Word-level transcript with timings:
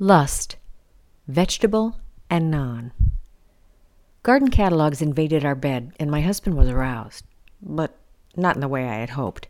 Lust, 0.00 0.54
vegetable 1.26 1.96
and 2.30 2.52
non. 2.52 2.92
Garden 4.22 4.48
catalogs 4.48 5.02
invaded 5.02 5.44
our 5.44 5.56
bed, 5.56 5.92
and 5.98 6.08
my 6.08 6.20
husband 6.20 6.56
was 6.56 6.68
aroused, 6.68 7.24
but 7.60 7.98
not 8.36 8.54
in 8.54 8.60
the 8.60 8.68
way 8.68 8.88
I 8.88 8.94
had 8.94 9.10
hoped. 9.10 9.48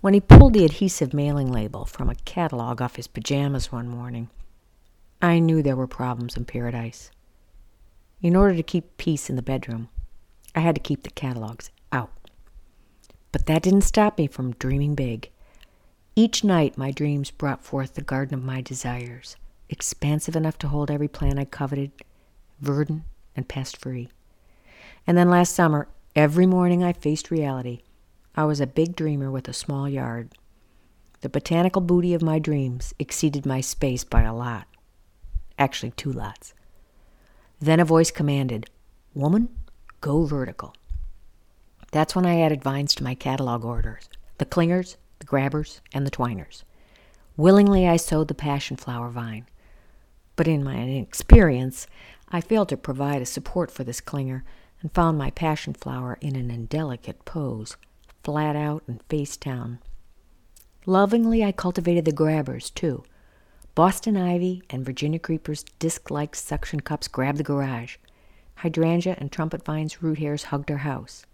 When 0.00 0.14
he 0.14 0.20
pulled 0.20 0.52
the 0.52 0.64
adhesive 0.64 1.14
mailing 1.14 1.52
label 1.52 1.84
from 1.84 2.10
a 2.10 2.16
catalog 2.16 2.82
off 2.82 2.96
his 2.96 3.06
pajamas 3.06 3.70
one 3.70 3.88
morning, 3.88 4.30
I 5.22 5.38
knew 5.38 5.62
there 5.62 5.76
were 5.76 5.86
problems 5.86 6.36
in 6.36 6.44
paradise. 6.44 7.12
In 8.20 8.34
order 8.34 8.56
to 8.56 8.64
keep 8.64 8.96
peace 8.96 9.30
in 9.30 9.36
the 9.36 9.42
bedroom, 9.42 9.90
I 10.56 10.60
had 10.60 10.74
to 10.74 10.80
keep 10.80 11.04
the 11.04 11.10
catalogs 11.10 11.70
out. 11.92 12.10
But 13.30 13.46
that 13.46 13.62
didn't 13.62 13.82
stop 13.82 14.18
me 14.18 14.26
from 14.26 14.54
dreaming 14.54 14.96
big. 14.96 15.30
Each 16.18 16.42
night, 16.42 16.78
my 16.78 16.92
dreams 16.92 17.30
brought 17.30 17.62
forth 17.62 17.92
the 17.92 18.00
garden 18.00 18.38
of 18.38 18.42
my 18.42 18.62
desires, 18.62 19.36
expansive 19.68 20.34
enough 20.34 20.56
to 20.60 20.68
hold 20.68 20.90
every 20.90 21.08
plant 21.08 21.38
I 21.38 21.44
coveted, 21.44 21.92
verdant 22.58 23.02
and 23.36 23.46
pest 23.46 23.76
free. 23.76 24.08
And 25.06 25.18
then 25.18 25.28
last 25.28 25.54
summer, 25.54 25.88
every 26.14 26.46
morning 26.46 26.82
I 26.82 26.94
faced 26.94 27.30
reality. 27.30 27.82
I 28.34 28.44
was 28.44 28.62
a 28.62 28.66
big 28.66 28.96
dreamer 28.96 29.30
with 29.30 29.46
a 29.46 29.52
small 29.52 29.90
yard. 29.90 30.30
The 31.20 31.28
botanical 31.28 31.82
booty 31.82 32.14
of 32.14 32.22
my 32.22 32.38
dreams 32.38 32.94
exceeded 32.98 33.44
my 33.44 33.60
space 33.60 34.02
by 34.02 34.22
a 34.22 34.34
lot. 34.34 34.66
Actually, 35.58 35.90
two 35.90 36.12
lots. 36.12 36.54
Then 37.60 37.78
a 37.78 37.84
voice 37.84 38.10
commanded, 38.10 38.70
Woman, 39.12 39.50
go 40.00 40.24
vertical. 40.24 40.74
That's 41.92 42.16
when 42.16 42.24
I 42.24 42.40
added 42.40 42.64
vines 42.64 42.94
to 42.94 43.04
my 43.04 43.14
catalog 43.14 43.66
orders 43.66 44.08
the 44.38 44.46
clingers, 44.46 44.96
the 45.18 45.26
grabbers, 45.26 45.80
and 45.92 46.06
the 46.06 46.10
twiners. 46.10 46.62
Willingly 47.36 47.86
I 47.86 47.96
sowed 47.96 48.28
the 48.28 48.34
passion 48.34 48.76
flower 48.76 49.10
vine. 49.10 49.46
But 50.36 50.48
in 50.48 50.64
my 50.64 50.76
inexperience, 50.76 51.86
I 52.28 52.40
failed 52.40 52.68
to 52.70 52.76
provide 52.76 53.22
a 53.22 53.26
support 53.26 53.70
for 53.70 53.84
this 53.84 54.00
clinger 54.00 54.42
and 54.80 54.92
found 54.92 55.16
my 55.16 55.30
passion 55.30 55.74
flower 55.74 56.18
in 56.20 56.36
an 56.36 56.50
indelicate 56.50 57.24
pose, 57.24 57.76
flat 58.22 58.56
out 58.56 58.82
and 58.86 59.02
face 59.04 59.36
down. 59.36 59.78
Lovingly, 60.84 61.42
I 61.44 61.52
cultivated 61.52 62.04
the 62.04 62.12
grabbers, 62.12 62.70
too. 62.70 63.04
Boston 63.74 64.16
ivy 64.16 64.62
and 64.70 64.84
Virginia 64.84 65.18
creepers 65.18 65.64
disc 65.78 66.10
like 66.10 66.34
suction 66.34 66.80
cups 66.80 67.08
grabbed 67.08 67.38
the 67.38 67.44
garage. 67.44 67.96
Hydrangea 68.56 69.16
and 69.18 69.30
trumpet 69.30 69.64
vines 69.64 70.02
root 70.02 70.18
hairs 70.18 70.44
hugged 70.44 70.70
our 70.70 70.78
house. 70.78 71.26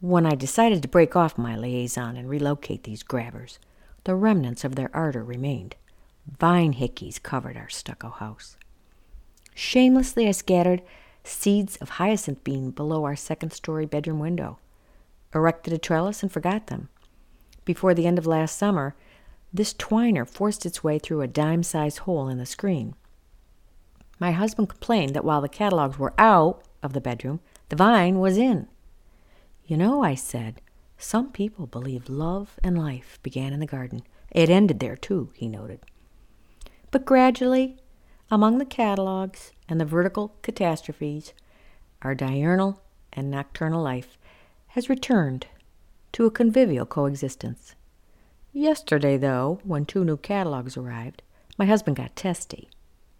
When 0.00 0.26
I 0.26 0.36
decided 0.36 0.80
to 0.82 0.88
break 0.88 1.16
off 1.16 1.36
my 1.36 1.56
liaison 1.56 2.16
and 2.16 2.28
relocate 2.28 2.84
these 2.84 3.02
grabbers, 3.02 3.58
the 4.04 4.14
remnants 4.14 4.62
of 4.62 4.76
their 4.76 4.94
ardor 4.94 5.24
remained. 5.24 5.74
Vine 6.38 6.74
hickeys 6.74 7.20
covered 7.20 7.56
our 7.56 7.68
stucco 7.68 8.10
house. 8.10 8.56
Shamelessly, 9.56 10.28
I 10.28 10.30
scattered 10.30 10.82
seeds 11.24 11.76
of 11.76 11.90
hyacinth 11.90 12.44
bean 12.44 12.70
below 12.70 13.04
our 13.04 13.16
second 13.16 13.52
story 13.52 13.86
bedroom 13.86 14.20
window, 14.20 14.60
erected 15.34 15.72
a 15.72 15.78
trellis, 15.78 16.22
and 16.22 16.30
forgot 16.30 16.68
them. 16.68 16.88
Before 17.64 17.92
the 17.92 18.06
end 18.06 18.18
of 18.18 18.26
last 18.26 18.56
summer, 18.56 18.94
this 19.52 19.74
twiner 19.74 20.28
forced 20.28 20.64
its 20.64 20.84
way 20.84 21.00
through 21.00 21.22
a 21.22 21.26
dime 21.26 21.64
sized 21.64 21.98
hole 21.98 22.28
in 22.28 22.38
the 22.38 22.46
screen. 22.46 22.94
My 24.20 24.30
husband 24.30 24.68
complained 24.68 25.16
that 25.16 25.24
while 25.24 25.40
the 25.40 25.48
catalogs 25.48 25.98
were 25.98 26.14
out 26.18 26.62
of 26.84 26.92
the 26.92 27.00
bedroom, 27.00 27.40
the 27.68 27.76
vine 27.76 28.20
was 28.20 28.36
in. 28.36 28.68
You 29.68 29.76
know, 29.76 30.02
I 30.02 30.14
said, 30.14 30.62
some 30.96 31.30
people 31.30 31.66
believe 31.66 32.08
love 32.08 32.58
and 32.64 32.78
life 32.78 33.18
began 33.22 33.52
in 33.52 33.60
the 33.60 33.66
garden. 33.66 34.02
It 34.30 34.48
ended 34.48 34.80
there, 34.80 34.96
too, 34.96 35.30
he 35.34 35.46
noted. 35.46 35.80
But 36.90 37.04
gradually, 37.04 37.76
among 38.30 38.56
the 38.56 38.64
catalogs 38.64 39.52
and 39.68 39.78
the 39.78 39.84
vertical 39.84 40.34
catastrophes, 40.40 41.34
our 42.00 42.14
diurnal 42.14 42.80
and 43.12 43.30
nocturnal 43.30 43.82
life 43.82 44.16
has 44.68 44.88
returned 44.88 45.48
to 46.12 46.24
a 46.24 46.30
convivial 46.30 46.86
coexistence. 46.86 47.74
Yesterday, 48.54 49.18
though, 49.18 49.60
when 49.64 49.84
two 49.84 50.02
new 50.02 50.16
catalogs 50.16 50.78
arrived, 50.78 51.20
my 51.58 51.66
husband 51.66 51.98
got 51.98 52.16
testy. 52.16 52.70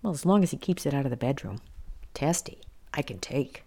Well, 0.00 0.14
as 0.14 0.24
long 0.24 0.42
as 0.42 0.52
he 0.52 0.56
keeps 0.56 0.86
it 0.86 0.94
out 0.94 1.04
of 1.04 1.10
the 1.10 1.16
bedroom. 1.18 1.60
Testy, 2.14 2.62
I 2.94 3.02
can 3.02 3.18
take. 3.18 3.64